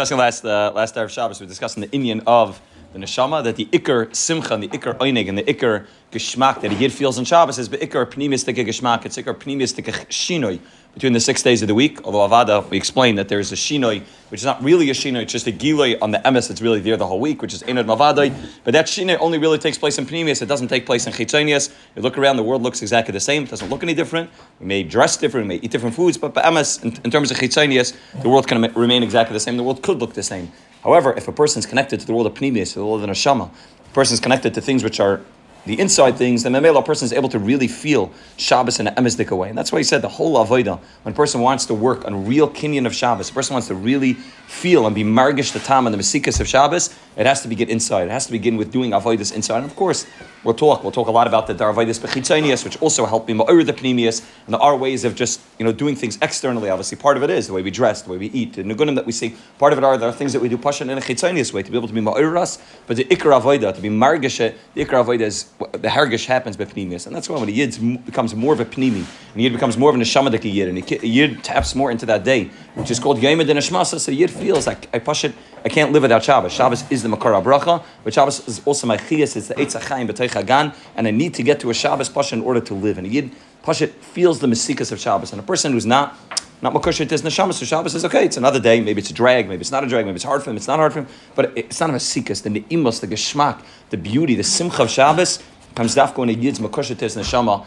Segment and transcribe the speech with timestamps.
[0.00, 1.40] discussing last uh, last hour of Shabbos.
[1.40, 2.58] We are discussing the inyan of
[2.94, 6.72] the neshama that the ikar simcha and the ikar oinig and the ikar geschmack that
[6.72, 9.04] a yid feels in Shabbos is the ikar pnimistic geschmack.
[9.04, 10.58] It's ikar pnimistic shinoi
[10.94, 12.04] between the six days of the week.
[12.04, 15.22] Although avada, we explained that there is a shinoi, which is not really a shinoi,
[15.22, 17.62] it's just a giloi on the emes that's really there the whole week, which is
[17.62, 18.34] enod mavadai.
[18.64, 20.42] But that shinoi only really takes place in pnimius.
[20.42, 21.72] It doesn't take place in chitzonius.
[21.96, 23.44] You look around, the world looks exactly the same.
[23.44, 24.30] It doesn't look any different.
[24.58, 27.36] We may dress different, we may eat different foods, but emes, in, in terms of
[27.36, 29.56] chitzonius, the world can remain exactly the same.
[29.56, 30.50] The world could look the same.
[30.82, 33.50] However, if a person is connected to the world of Pnimius, the world of Neshama,
[33.50, 35.20] a person is connected to things which are
[35.66, 38.94] the inside things, then Memela, a person is able to really feel Shabbos in an
[38.94, 39.48] emesdik way.
[39.48, 42.26] And that's why he said the whole Avodah, when a person wants to work on
[42.26, 45.86] real kinyan of Shabbos, a person wants to really feel and be margish the tam
[45.86, 48.08] and the mesikas of Shabbos, it has to begin inside.
[48.08, 49.58] It has to begin with doing Avodas inside.
[49.58, 50.06] And of course,
[50.44, 50.82] we'll talk.
[50.82, 54.24] We'll talk a lot about the Daravaidis Bechitzanias, which also help me ma'ur the Pnimius,
[54.46, 56.70] and there are ways of just you know doing things externally.
[56.70, 58.94] Obviously, part of it is the way we dress, the way we eat, the nugunim
[58.94, 59.36] that we see.
[59.58, 61.62] Part of it are there are things that we do pashan in a Chitzanius way
[61.62, 64.38] to be able to be ma'ur us, but the Ikra Avodah, to be margish,
[64.74, 68.04] the Ikra Avodah is the hargish happens by Pnimius, and that's why when a Yid
[68.04, 71.06] becomes more of a Pnimi, and Yid becomes more of an Neshamadik Yid, and a
[71.06, 74.92] Yid taps more into that day, which is called Yom Neshmasa, so Yid feels like
[74.94, 76.52] I push it, I can't live without Shabbos.
[76.52, 80.08] Shabbos is the Makar Bracha, but Shabbos is also my Chiyas, it's the Eitz HaChaim
[80.08, 82.96] B'Teich and I need to get to a Shabbos Pasha in order to live.
[82.96, 83.30] And a Yid
[83.62, 85.32] Pasha feels the Mesikas of Shabbos.
[85.32, 86.16] And a person who's not
[86.62, 89.48] not Makushit is Neshama, so Shabbos is okay, it's another day, maybe it's a drag,
[89.48, 91.06] maybe it's not a drag, maybe it's hard for him, it's not hard for him,
[91.34, 95.42] but it's not a Mesikas, the Ne'imos, the Geshmak, the beauty, the Simcha of Shabbos
[95.74, 97.64] comes dafko when a Yid's Makushit is Neshama,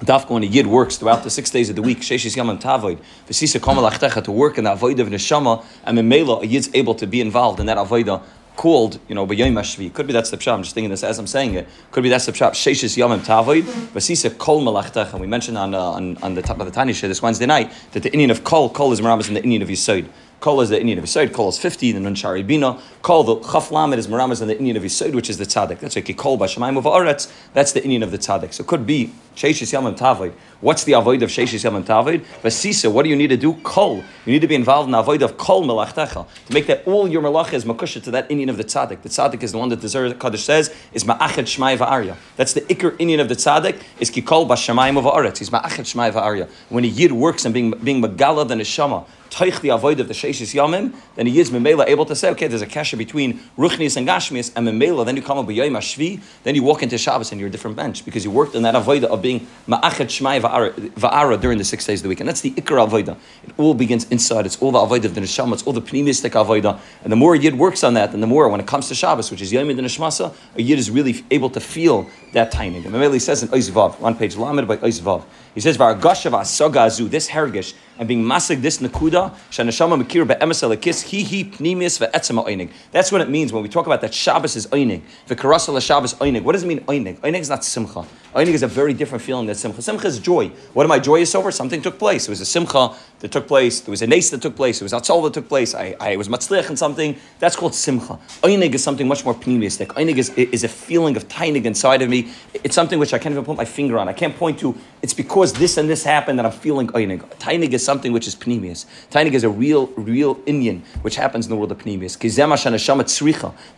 [0.00, 2.98] Dafka when a yid works throughout the six days of the week, Sheshis Yom Tavoid,
[3.28, 7.06] Vesisa Kamal to work in the avoid of Neshama, and Memela, a yid's able to
[7.06, 8.22] be involved in that avoida
[8.56, 9.92] called, you know, B'yom Hashvi.
[9.92, 10.52] Could be that's the pshat.
[10.52, 11.68] I'm just thinking this as I'm saying it.
[11.92, 12.50] Could be that's the pshat.
[12.50, 13.62] Sheshis Yomim Tavoid.
[13.62, 15.18] Vasisa Kol Malachtecha.
[15.18, 18.02] We mentioned on, uh, on, on the top of the Tanya this Wednesday night that
[18.02, 20.08] the inyan of Kol, Kol is Maramas and the inyan of Yisod.
[20.40, 22.80] Kol is the inyan of Yisod, Kol is 50, the Nun Shari Bina.
[23.02, 25.80] Kol, the Chaf Lamed is Maramas and the inyan of Yisod, which is the Tzaddik.
[25.80, 28.54] That's like Kol Bashamayim of Aretz, that's the inyan of the Tzaddik.
[28.54, 30.32] So it could be Sheishis Yamim Tavoid.
[30.62, 32.24] What's the avoid of Sheishis Yamim Tavoid?
[32.42, 33.52] Vasisa, what do you need to do?
[33.62, 33.96] Kol.
[34.24, 36.26] You need to be involved in the avoid of Kol Melachtecha.
[36.46, 39.02] To make that all your Melach is Makusha to that inyan of the Tzaddik.
[39.02, 42.16] The Tzaddik is the one that Zer Kaddish says is Ma'achet Shmai Va'arya.
[42.36, 45.38] That's the Iker inyan of the Tzaddik, is Kikol Bashamayim of Aretz.
[45.38, 46.48] He's Ma'achet Shmai Va'arya.
[46.70, 50.14] When a Yid works and being, being Megala the Neshama, taich the avoid of the
[50.14, 53.96] sheishis yamim, then he is memela able to say, okay, there's a kasha between ruchnis
[53.96, 55.06] and gashmis and memela.
[55.06, 57.50] Then you come up with yoyim ashvi, then you walk into Shabbos and you're a
[57.50, 61.64] different bench because you worked in that avoid of being ma'achet shmai va'ara during the
[61.64, 63.16] six days of the week, and that's the ikar avoida.
[63.44, 64.46] It all begins inside.
[64.46, 65.54] It's all the avoid of the neshama.
[65.54, 68.48] It's all the pnimistic avoida, and the more yid works on that, and the more
[68.48, 71.50] when it comes to Shabbos, which is yoyim the neshmasa, a yid is really able
[71.50, 72.84] to feel that tainig.
[72.84, 75.24] And Memeli says in Oizvav, one page lamed by Oizvav.
[75.54, 81.02] He says, "V'argashav asagazu this hergish and being masig this nakuda shanashama makir be'emes alakis
[81.10, 84.56] hi hi pnimis ve'etzema oinig." That's what it means when we talk about that Shabbos
[84.56, 85.02] is oinig.
[85.26, 86.42] The karasal Shabbos oinig.
[86.42, 87.18] What does it mean oinig?
[87.20, 88.06] Oinig is not simcha.
[88.34, 89.82] Oinig is a very different feeling than simcha.
[89.82, 90.48] Simcha is joy.
[90.72, 91.50] What am I joyous over?
[91.50, 92.28] Something took place.
[92.28, 93.80] It was a simcha that took place.
[93.80, 94.80] There was a nace that took place.
[94.80, 95.74] It was atzal that took place.
[95.74, 97.16] I, I was matzliach in something.
[97.40, 98.20] That's called simcha.
[98.44, 99.88] Einig is something much more pnimistic.
[99.88, 102.30] Einig is, is a feeling of tainig inside of me.
[102.62, 104.08] It's something which I can't even put my finger on.
[104.08, 104.76] I can't point to.
[105.02, 107.22] It's because this and this happened that I'm feeling einig.
[107.38, 108.86] Tainig is something which is pnimius.
[109.10, 112.16] Tainig is a real, real inyan which happens in the world of pnimius.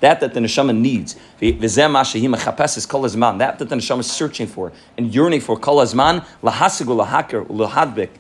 [0.00, 1.14] That that the neshama needs.
[1.40, 1.58] That
[3.58, 5.56] that the neshama is searching for and yearning for.
[5.56, 8.10] Kol hazman lahasigu lahakir ulahadbik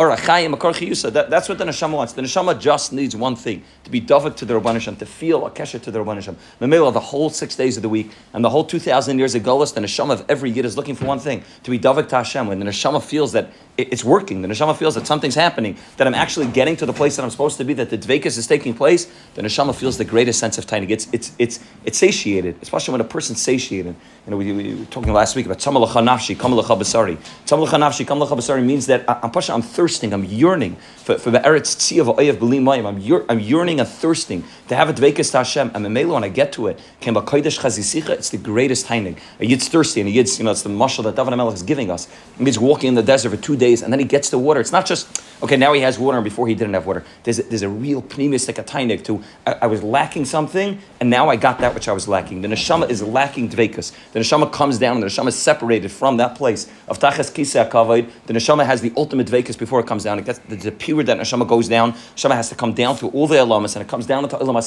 [0.00, 2.12] ulidavik ba'ar that, that's what the neshama wants.
[2.12, 5.50] The neshama just needs one thing: to be davik to the Rabbanisham, to feel a
[5.50, 6.36] kesher to the Rabbanisham.
[6.58, 9.18] The middle of the whole six days of the week and the whole two thousand
[9.18, 11.78] years of Golas, the neshama of every yid is looking for one thing: to be
[11.78, 12.46] davik to Hashem.
[12.46, 16.14] When the neshama feels that it's working, the neshama feels that something's happening, that I'm
[16.14, 18.74] actually getting to the place that I'm supposed to be, that the dvekas is taking
[18.74, 19.10] place.
[19.34, 20.90] The neshama feels the greatest sense of tainig.
[20.90, 23.94] It's it's it's it's satiated, especially when a person's satiated.
[24.26, 27.16] You know, we, we were talking last week about tamalacha nafshi, kamalacha basari.
[27.46, 31.32] Tamalacha nafshi, kamalacha basari means that uh, I'm, pushing, I'm thirsting, I'm yearning for, for
[31.32, 32.86] the Eretz of Oyev B'li Mayim.
[32.86, 35.72] I'm, I'm yearning and thirsting to have a Dvekas to Hashem.
[35.74, 39.18] And Memelo, when I get to it, it's the greatest heinig.
[39.40, 41.64] A Yid's thirsty, and a Yid's, you know, it's the mashal that David HaMelech is
[41.64, 42.06] giving us.
[42.38, 44.60] He's walking in the desert for two days, and then he gets the water.
[44.60, 47.04] It's not just, okay, now he has water, and before he didn't have water.
[47.24, 51.28] There's a, there's a real pnimistic tainig to, I, I, was lacking something, and now
[51.28, 52.42] I got that which I was lacking.
[52.42, 53.92] The neshama is lacking Dvekas.
[54.12, 57.68] The neshama comes down, and the neshama is separated from that place of Tachas Kiseh
[57.68, 58.08] Kavod.
[58.26, 60.20] The neshama has the ultimate Dvekas before it comes down.
[60.20, 63.08] It gets, the, the period that neshama goes down, neshama has to come down through
[63.08, 64.59] all the alamas, and it comes down into Ilam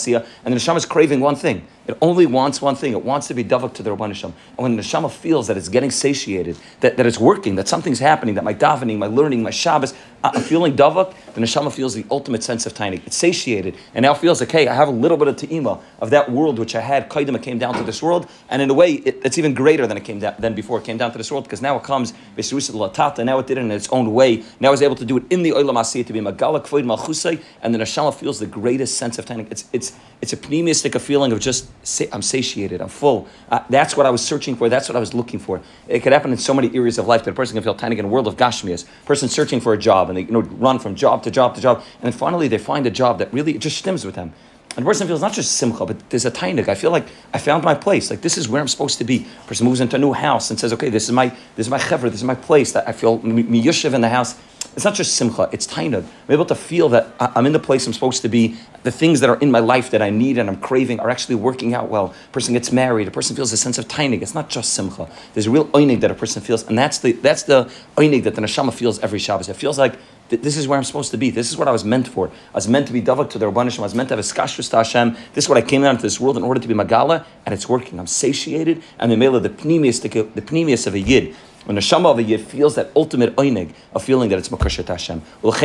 [0.45, 1.67] And the neshama is craving one thing.
[1.85, 2.93] It only wants one thing.
[2.93, 4.33] It wants to be davak to the Rabban Hashem.
[4.57, 7.99] And when the neshama feels that it's getting satiated, that, that it's working, that something's
[7.99, 9.93] happening, that my davening, my learning, my Shabbos,
[10.31, 13.05] feeling davak, the neshama feels the ultimate sense of tainig.
[13.05, 16.11] It's satiated, and now feels like, hey, I have a little bit of te'ima of
[16.11, 17.09] that world which I had.
[17.09, 19.97] Kaidim, came down to this world, and in a way, it, it's even greater than
[19.97, 22.13] it came down than before it came down to this world because now it comes
[22.37, 23.25] latata.
[23.25, 24.43] Now it did it in its own way.
[24.59, 27.41] Now it's able to do it in the olam asiyah to be magala kvoid malchusay,
[27.61, 29.51] and the neshama feels the greatest sense of tainig.
[29.51, 31.69] It's it's it's a pnimistic, feeling of just
[32.13, 33.27] I'm satiated, I'm full.
[33.49, 34.69] Uh, that's what I was searching for.
[34.69, 35.61] That's what I was looking for.
[35.87, 37.97] It could happen in so many areas of life that a person can feel tainig
[37.97, 38.85] in a world of gashmias.
[39.05, 41.62] Person searching for a job and they you know run from job to job to
[41.62, 44.33] job, and then finally they find a job that really just stems with them.
[44.75, 46.67] And the person feels not just simcha, but there's a tainik.
[46.67, 48.09] I feel like I found my place.
[48.09, 49.27] Like this is where I'm supposed to be.
[49.45, 51.77] Person moves into a new house and says, "Okay, this is my this is my
[51.77, 52.09] chevra.
[52.09, 54.35] This is my place." That I feel miyushiv in the house.
[54.75, 55.47] It's not just simcha.
[55.51, 56.03] It's tainik.
[56.27, 58.55] I'm able to feel that I'm in the place I'm supposed to be.
[58.81, 61.35] The things that are in my life that I need and I'm craving are actually
[61.35, 62.13] working out well.
[62.29, 63.07] A person gets married.
[63.07, 64.23] A person feels a sense of tainik.
[64.23, 65.07] It's not just simcha.
[65.35, 68.33] There's a real oinig that a person feels, and that's the that's the oinig that
[68.33, 69.47] the neshama feels every Shabbos.
[69.49, 69.93] It feels like
[70.41, 71.30] this is where I'm supposed to be.
[71.30, 72.30] This is what I was meant for.
[72.30, 73.80] I was meant to be davak to the Rabbanishim.
[73.80, 75.15] I was meant to have a skashrus to Hashem.
[75.33, 77.53] This is what I came down to this world in order to be magala, and
[77.53, 78.00] it's working.
[78.00, 81.35] I'm satiated, and the mela, the pnimius, the, the pnimius of a yid.
[81.65, 84.85] When the shama of a yid feels that ultimate oinig, a feeling that it's makosher
[84.85, 85.21] to Hashem.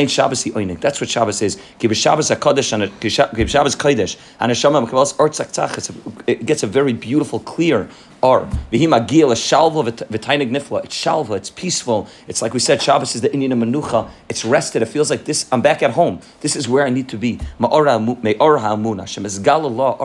[0.09, 0.81] Shabbos oinig.
[0.81, 1.61] That's what Shabbos is.
[1.81, 7.89] Give Shabbos give Shabbos kodesh and a mekabels artzak It gets a very beautiful, clear
[8.23, 8.47] R.
[8.73, 10.85] V'himagia shalva v'tainig nifla.
[10.85, 11.37] It's shalva.
[11.37, 12.09] It's peaceful.
[12.27, 12.83] It's like we said.
[12.83, 14.11] Shabbos is the inyan menucha.
[14.29, 14.83] It's rested.
[14.83, 15.47] It feels like this.
[15.53, 16.21] I'm back at home.
[16.41, 17.39] This is where I need to be.
[17.61, 19.07] Ma'ora me'orha amuna.
[19.07, 19.99] Shem is galallah.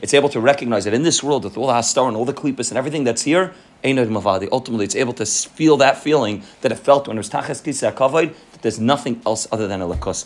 [0.00, 2.32] It's able to recognize that in this world, with all the hastar and all the
[2.32, 3.52] klippas and everything that's here,
[3.84, 7.92] ultimately it's able to feel that feeling that it felt when it was tachas kiseh
[7.92, 10.24] kavod, that there's nothing else other than a lakos.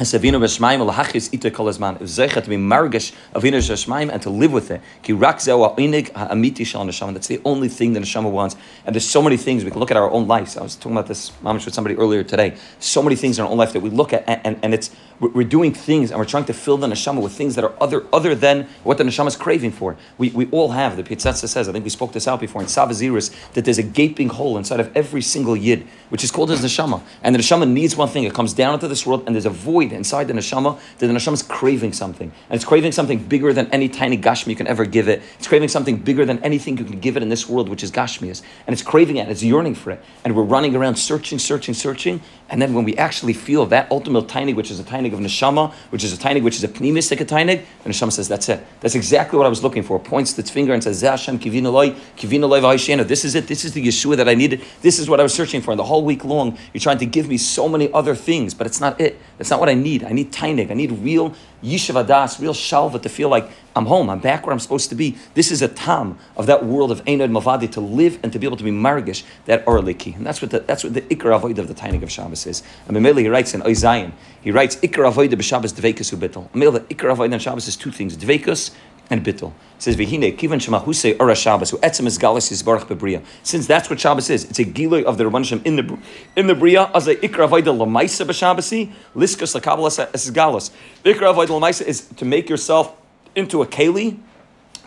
[0.00, 2.00] Lahachis Ita Kol Azman.
[2.00, 4.80] Is Zeichet to be Margish Avinu B'Shmaim and to live with it.
[5.02, 7.12] Ki Rak Zeu Ha'Inig Ha'Amiti Shal Neshama.
[7.12, 8.56] That's the only thing that the Neshama wants.
[8.86, 10.56] And there's so many things we can look at our own lives.
[10.56, 12.56] I was talking about this mamish with somebody earlier today.
[12.78, 14.90] So many things in our own life that we look at, and, and, and it's
[15.20, 18.06] we're doing things and we're trying to fill the neshama with things that are other
[18.12, 19.96] other than what the neshama is craving for.
[20.18, 21.68] We, we all have the Pitzatza says.
[21.68, 24.80] I think we spoke this out before in Savaziris that there's a gaping hole inside
[24.80, 27.02] of every single yid, which is called his neshama.
[27.22, 28.24] And the neshama needs one thing.
[28.24, 31.12] It comes down into this world, and there's a void inside the neshama that the
[31.12, 34.66] neshama is craving something, and it's craving something bigger than any tainig gashmi you can
[34.66, 35.22] ever give it.
[35.38, 37.90] It's craving something bigger than anything you can give it in this world, which is
[37.90, 39.28] gashmias, and it's craving it.
[39.28, 42.96] It's yearning for it, and we're running around searching, searching, searching, and then when we
[42.96, 46.42] actually feel that ultimate tainig, which is a tainig of neshama which is a tainig,
[46.42, 48.64] which is a pnimistic tainig, and Hashem says, that's it.
[48.80, 49.98] That's exactly what I was looking for.
[49.98, 53.46] Points its finger and says, Hashem kivinaloi, kivinaloi This is it.
[53.46, 54.62] This is the Yeshua that I needed.
[54.82, 55.70] This is what I was searching for.
[55.72, 58.66] And the whole week long, you're trying to give me so many other things, but
[58.66, 59.18] it's not it.
[59.38, 60.04] That's not what I need.
[60.04, 60.70] I need tainig.
[60.70, 64.10] I need real yishuv adas, real shalva to feel like I'm home.
[64.10, 65.16] I'm back where I'm supposed to be.
[65.34, 68.46] This is a tam of that world of Einod Mavadi to live and to be
[68.46, 70.16] able to be margish that orliki.
[70.16, 72.62] And that's what the, that's what the ikar avoid of the tainig of Shabbos is.
[72.88, 76.50] And Mameli, he writes in Oizayin, he writes ikar avoid of Shabbos dvekus ubittel.
[76.50, 78.72] Mameli, the ikar avoid on Shabbos is two things: dvekus
[79.10, 79.52] and bittel.
[79.76, 83.22] It says v'hine kivan shemahuse ora Shabbos who is bebria.
[83.42, 85.98] Since that's what Shabbos is, it's a giloy of the Rabbanishim in the
[86.36, 90.70] in the bria as a ikra avodah lamaisa b'Shabbasi liskas lakabalas es galas.
[91.04, 92.96] Ikra lamaisa is to make yourself
[93.34, 94.18] into a keli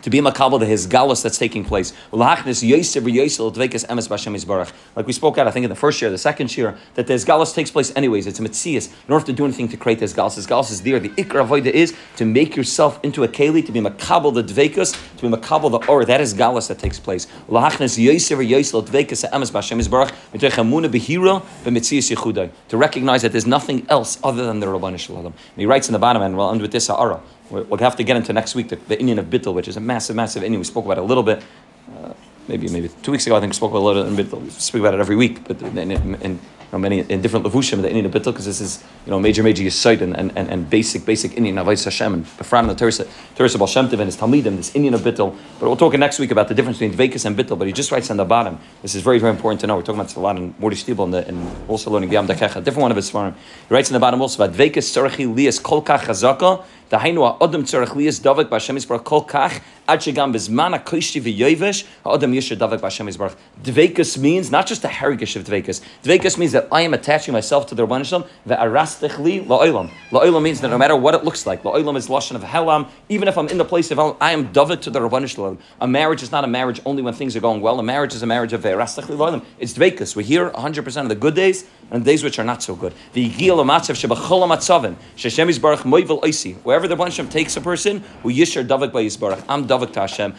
[0.04, 1.94] to be makabel to his galus that's taking place.
[2.12, 2.46] Like
[5.08, 7.56] we spoke out, I think in the first year, the second year, that this galus
[7.56, 8.28] takes place anyways.
[8.28, 8.90] It's a mitzias.
[8.90, 10.36] You don't have to do anything to create this galus.
[10.36, 11.00] This galus is there.
[11.00, 14.92] The ikra avoida is to make yourself into a keli, to be makabel the dvekas,
[15.18, 16.04] to be makabel the or.
[16.04, 17.26] That is galus that takes place.
[22.68, 25.34] To recognize that there's nothing else other than the Rabbanah Shalom.
[25.56, 27.22] He writes in the bottom, and we'll end with this ha'ara.
[27.54, 29.80] We'll have to get into next week the, the inyan of Bittel, which is a
[29.80, 30.58] massive, massive inyan.
[30.58, 31.44] We spoke about it a little bit.
[31.88, 32.14] Uh,
[32.48, 34.32] maybe maybe two weeks ago, I think we spoke about a little bit.
[34.34, 36.40] We speak about it every week, but in, in, in
[36.74, 39.64] know, many in different levushim the inyan Bittul because this is you know major major
[39.64, 42.76] yisoid and, and, and, and basic basic inyan Avais Hashem and Befran the
[43.36, 45.36] Teresa Baal Shem and his Talmidim this inyan of Bittul.
[45.60, 47.58] But we'll talk next week about the difference between Vekas and Bittul.
[47.58, 48.60] But he just writes on the bottom.
[48.82, 49.76] This is very very important to know.
[49.76, 52.64] We're talking about this a lot in Morty Stiebel and, and also learning Gam Dakecha,
[52.64, 53.36] different one of his svarim.
[53.70, 56.66] He writes in the bottom also about Vekas Tzarachi Lias Kolka Chazaka.
[56.94, 59.54] Dahainu Adam Tzarach Lias Davik B'Hashem Yisbarach Kol Kach
[59.86, 61.36] Ad Yisbarach
[63.62, 65.82] Dvekas means not just the heritage of Dvekas.
[66.04, 69.92] Dvekas means that I am attaching myself to the Rabban Shalom Ve'arastechli La'olam.
[70.12, 73.28] La'olam means that no matter what it looks like, La'olam is Lashon of Helam, even
[73.28, 75.60] if I'm in the place of Helam, I am Davik to the Rabban Shalom.
[75.82, 77.78] A marriage is not a marriage only when things are going well.
[77.80, 79.44] A marriage is a marriage of Ve'arastechli La'olam.
[79.60, 80.16] It's Dvekas.
[80.16, 82.94] We're here 100% of the good days and the days which are not so good.
[86.64, 89.44] Wherever wherever the Bansham takes a person, who yishar davik by Yisbarach.
[89.48, 90.34] I'm davik to Hashem.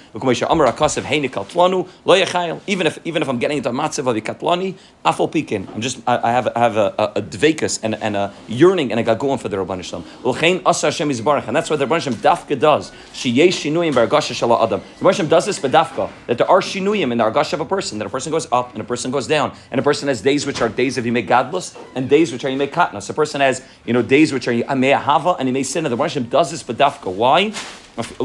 [2.67, 4.75] Even if even if I'm getting into a matzav of Katlani,
[5.05, 5.69] Afol Pikin.
[5.75, 8.91] I'm just I, I have I have a, a, a dvekas and, and a yearning
[8.91, 10.05] and I got going for the Rabban Shalom.
[10.23, 12.93] Ulchein Asa Hashem Yisbarach, and that's what the Rabban Shalom dafka does.
[13.13, 14.81] She yesh shinuyim baragasha shala adam.
[14.99, 17.61] The Rabban Shalom does this for dafka that there are shinuyim in the argasha of
[17.61, 17.99] a person.
[17.99, 20.47] That a person goes up and a person goes down, and a person has days
[20.47, 23.09] which are days of you make godless and days which are you make katnas.
[23.11, 25.85] A person has you know days which are you hava and he may sin.
[25.85, 27.13] The Rabban Shalom does this for dafka.
[27.13, 27.53] Why?
[27.97, 28.25] Why does the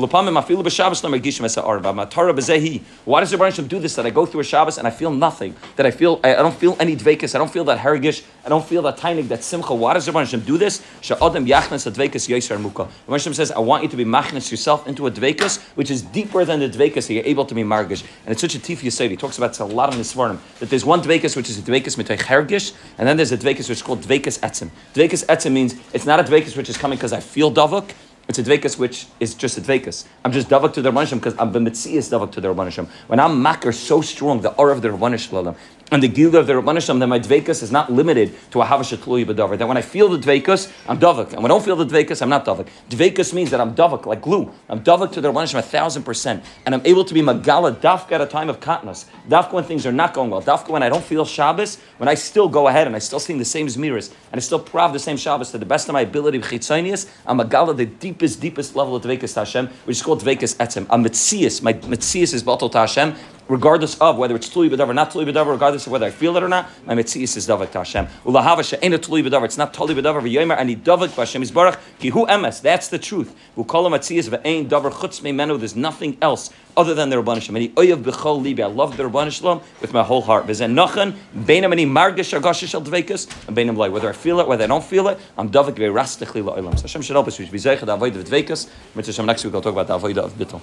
[3.38, 3.95] Rebbeinu do this?
[3.95, 5.55] That I go through a Shabbos and I feel nothing.
[5.75, 7.35] That I feel I, don't feel any dvekas.
[7.35, 8.23] I don't feel that herigish.
[8.43, 9.75] I don't feel that tainig, that simcha.
[9.75, 10.81] Why does the Rebbeinu do this?
[11.01, 12.88] Sha'adam yachnas advekas yoyser muka.
[13.05, 16.01] The Rebbeinu says, I want you to be machnas yourself into a dvekas which is
[16.01, 18.03] deeper than the dvekas that you're able to be margish.
[18.25, 19.11] And it's such a tif yisayid.
[19.11, 21.61] He talks about it a lot in svarnim that there's one dvekas which is a
[21.61, 24.71] dvekas mitay herigish, and then there's a dvekas which is called dvekas etzim.
[24.95, 27.91] Dvekas etzim means it's not a dvekas which is coming because I feel davuk.
[28.29, 30.05] It's a dvekas which is just a dvekas.
[30.24, 32.88] I'm just davak to the Rabbanishim because I'm the b'mitzias davak to the Rabbanishim.
[33.07, 35.55] When I'm makar so strong, the aura of the Rabbanishim,
[35.91, 39.25] and the gilda of the Rabbanishim, that my dvekas is not limited to a havashatluyi
[39.25, 39.58] b'davar.
[39.58, 41.34] That when I feel the dvekas, I'm davak.
[41.34, 42.67] And when I don't feel the dvekas, I'm not davak.
[42.89, 44.51] Dvekas means that I'm davak, like glue.
[44.67, 46.43] I'm davak to the Rabbanishim a thousand percent.
[46.65, 49.05] And I'm able to be magala dafka at a time of katnas.
[49.27, 50.41] Dafka when things are not going well.
[50.41, 53.38] Dafka when I don't feel Shabbos, when I still go ahead and I still sing
[53.38, 56.01] the same zmiras, and I still prav the same Shabbos to the best of my
[56.01, 60.55] ability, Khitsanius, I'm magala the deepest, deepest level of dvekas Hashem, which is called dvekas
[60.58, 60.86] etzem.
[60.89, 61.62] I'm mitzias.
[61.63, 63.15] My mitzias is batal Hashem
[63.50, 66.44] regardless of whether it's tuli b'davar not tuli b'davar, regardless of whether I feel it
[66.44, 68.08] or not, my mitzias is davak to Hashem.
[68.24, 72.10] Ulahava she'ena tuli b'davar, it's not tuli b'davar v'yomer, he davak Hashem is barach, ki
[72.10, 73.36] hu emes, that's the truth.
[73.58, 77.58] U'kol mitzias v'ein davar chutz me'menu, there's nothing else other than the Rabban Shalom.
[77.58, 80.46] And he oyav b'chol libi, I love the Rabban Shalom with my whole heart.
[80.46, 84.48] V'zen nochen, beinam ani margish argash shel dvekas, and beinam loy, whether I feel it,
[84.48, 86.75] whether I don't feel it, I'm davak v'rastechli la'olam.
[86.75, 89.44] So Hashem should help us, we should be zeicha the avodah of dvekas, Mitzvah next
[89.44, 90.62] week I'll talk about the avodah of bittul.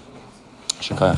[0.81, 1.15] Shekayach.